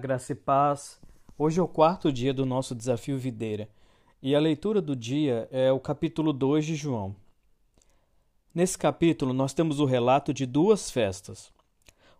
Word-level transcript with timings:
graça 0.00 0.32
e 0.32 0.34
paz. 0.34 1.00
Hoje 1.38 1.60
é 1.60 1.62
o 1.62 1.68
quarto 1.68 2.10
dia 2.10 2.34
do 2.34 2.44
nosso 2.44 2.74
desafio 2.74 3.16
videira 3.16 3.68
e 4.20 4.34
a 4.34 4.40
leitura 4.40 4.82
do 4.82 4.96
dia 4.96 5.48
é 5.52 5.70
o 5.70 5.78
capítulo 5.78 6.32
2 6.32 6.66
de 6.66 6.74
João. 6.74 7.14
Nesse 8.52 8.76
capítulo, 8.76 9.32
nós 9.32 9.54
temos 9.54 9.78
o 9.78 9.84
relato 9.84 10.34
de 10.34 10.44
duas 10.44 10.90
festas. 10.90 11.52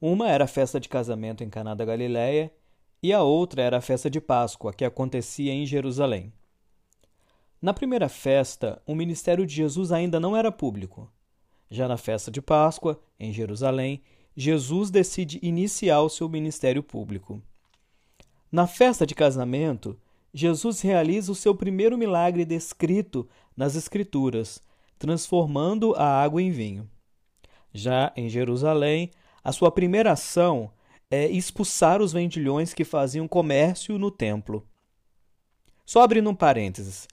Uma 0.00 0.28
era 0.28 0.42
a 0.42 0.48
festa 0.48 0.80
de 0.80 0.88
casamento 0.88 1.44
em 1.44 1.48
Caná 1.48 1.72
da 1.72 1.84
Galileia 1.84 2.52
e 3.00 3.12
a 3.12 3.22
outra 3.22 3.62
era 3.62 3.76
a 3.76 3.80
festa 3.80 4.10
de 4.10 4.20
Páscoa, 4.20 4.72
que 4.72 4.84
acontecia 4.84 5.52
em 5.52 5.64
Jerusalém. 5.64 6.32
Na 7.62 7.72
primeira 7.72 8.08
festa, 8.08 8.82
o 8.84 8.92
ministério 8.92 9.46
de 9.46 9.54
Jesus 9.54 9.92
ainda 9.92 10.18
não 10.18 10.36
era 10.36 10.50
público. 10.50 11.08
Já 11.70 11.86
na 11.86 11.96
festa 11.96 12.28
de 12.28 12.42
Páscoa, 12.42 13.00
em 13.20 13.32
Jerusalém, 13.32 14.02
Jesus 14.36 14.90
decide 14.90 15.38
iniciar 15.42 16.00
o 16.00 16.08
seu 16.08 16.28
ministério 16.28 16.82
público. 16.82 17.40
Na 18.50 18.66
festa 18.66 19.06
de 19.06 19.14
casamento, 19.14 19.98
Jesus 20.32 20.80
realiza 20.80 21.30
o 21.30 21.34
seu 21.34 21.54
primeiro 21.54 21.96
milagre 21.96 22.44
descrito 22.44 23.28
nas 23.56 23.76
Escrituras, 23.76 24.60
transformando 24.98 25.94
a 25.94 26.22
água 26.22 26.42
em 26.42 26.50
vinho. 26.50 26.90
Já 27.72 28.12
em 28.16 28.28
Jerusalém, 28.28 29.10
a 29.42 29.52
sua 29.52 29.70
primeira 29.70 30.12
ação 30.12 30.70
é 31.10 31.28
expulsar 31.28 32.02
os 32.02 32.12
vendilhões 32.12 32.74
que 32.74 32.84
faziam 32.84 33.28
comércio 33.28 33.98
no 33.98 34.10
templo. 34.10 34.66
Só 35.84 36.02
abrindo 36.02 36.30
um 36.30 36.34
parênteses. 36.34 37.06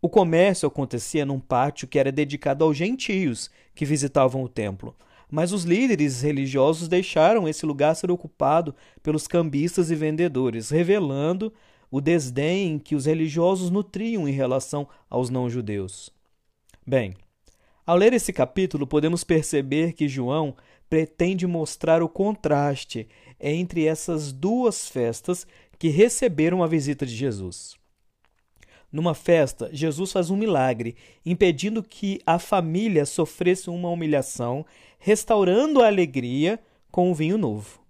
O 0.00 0.08
comércio 0.08 0.66
acontecia 0.66 1.26
num 1.26 1.40
pátio 1.40 1.88
que 1.88 1.98
era 1.98 2.12
dedicado 2.12 2.64
aos 2.64 2.76
gentios 2.76 3.50
que 3.74 3.84
visitavam 3.84 4.42
o 4.42 4.48
templo, 4.48 4.94
mas 5.30 5.52
os 5.52 5.64
líderes 5.64 6.22
religiosos 6.22 6.88
deixaram 6.88 7.48
esse 7.48 7.64
lugar 7.64 7.94
ser 7.94 8.10
ocupado 8.10 8.74
pelos 9.02 9.26
cambistas 9.26 9.90
e 9.90 9.94
vendedores, 9.94 10.70
revelando 10.70 11.52
o 11.90 12.00
desdém 12.00 12.78
que 12.78 12.94
os 12.94 13.06
religiosos 13.06 13.70
nutriam 13.70 14.28
em 14.28 14.32
relação 14.32 14.88
aos 15.08 15.30
não-judeus. 15.30 16.10
Bem, 16.86 17.14
ao 17.86 17.96
ler 17.96 18.12
esse 18.12 18.32
capítulo, 18.32 18.86
podemos 18.86 19.24
perceber 19.24 19.94
que 19.94 20.08
João 20.08 20.54
pretende 20.88 21.46
mostrar 21.46 22.02
o 22.02 22.08
contraste 22.08 23.08
entre 23.40 23.86
essas 23.86 24.32
duas 24.32 24.88
festas 24.88 25.46
que 25.78 25.88
receberam 25.88 26.62
a 26.62 26.66
visita 26.66 27.06
de 27.06 27.14
Jesus. 27.14 27.79
Numa 28.92 29.14
festa, 29.14 29.70
Jesus 29.72 30.10
faz 30.10 30.30
um 30.30 30.36
milagre, 30.36 30.96
impedindo 31.24 31.82
que 31.82 32.20
a 32.26 32.38
família 32.38 33.06
sofresse 33.06 33.70
uma 33.70 33.88
humilhação, 33.88 34.66
restaurando 34.98 35.80
a 35.80 35.86
alegria 35.86 36.58
com 36.90 37.10
o 37.10 37.14
vinho 37.14 37.38
novo. 37.38 37.80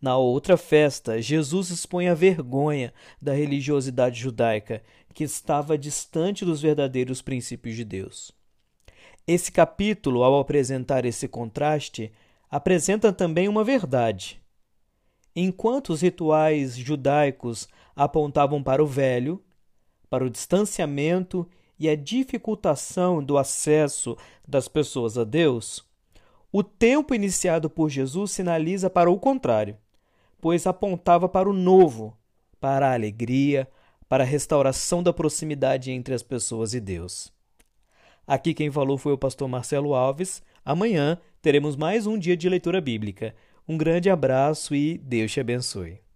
Na 0.00 0.16
outra 0.16 0.56
festa, 0.56 1.20
Jesus 1.20 1.70
expõe 1.70 2.08
a 2.08 2.14
vergonha 2.14 2.92
da 3.20 3.32
religiosidade 3.32 4.18
judaica, 4.18 4.82
que 5.12 5.22
estava 5.22 5.76
distante 5.76 6.44
dos 6.44 6.62
verdadeiros 6.62 7.20
princípios 7.20 7.76
de 7.76 7.84
Deus. 7.84 8.32
Esse 9.26 9.52
capítulo, 9.52 10.24
ao 10.24 10.40
apresentar 10.40 11.04
esse 11.04 11.28
contraste, 11.28 12.10
apresenta 12.50 13.12
também 13.12 13.46
uma 13.46 13.62
verdade. 13.62 14.40
Enquanto 15.36 15.90
os 15.90 16.00
rituais 16.00 16.76
judaicos 16.76 17.68
apontavam 17.94 18.62
para 18.62 18.82
o 18.82 18.86
velho, 18.86 19.40
para 20.10 20.24
o 20.24 20.28
distanciamento 20.28 21.48
e 21.78 21.88
a 21.88 21.94
dificultação 21.94 23.22
do 23.22 23.38
acesso 23.38 24.16
das 24.46 24.68
pessoas 24.68 25.16
a 25.16 25.24
Deus, 25.24 25.82
o 26.52 26.64
tempo 26.64 27.14
iniciado 27.14 27.70
por 27.70 27.88
Jesus 27.88 28.32
sinaliza 28.32 28.90
para 28.90 29.10
o 29.10 29.18
contrário, 29.18 29.78
pois 30.40 30.66
apontava 30.66 31.28
para 31.28 31.48
o 31.48 31.52
novo, 31.52 32.14
para 32.60 32.90
a 32.90 32.94
alegria, 32.94 33.68
para 34.08 34.24
a 34.24 34.26
restauração 34.26 35.02
da 35.02 35.12
proximidade 35.12 35.92
entre 35.92 36.12
as 36.12 36.22
pessoas 36.22 36.74
e 36.74 36.80
Deus. 36.80 37.32
Aqui 38.26 38.52
quem 38.52 38.70
falou 38.70 38.98
foi 38.98 39.12
o 39.12 39.18
pastor 39.18 39.48
Marcelo 39.48 39.94
Alves. 39.94 40.42
Amanhã 40.64 41.18
teremos 41.40 41.76
mais 41.76 42.06
um 42.06 42.18
dia 42.18 42.36
de 42.36 42.48
leitura 42.48 42.80
bíblica. 42.80 43.34
Um 43.66 43.78
grande 43.78 44.10
abraço 44.10 44.74
e 44.74 44.98
Deus 44.98 45.32
te 45.32 45.40
abençoe. 45.40 46.09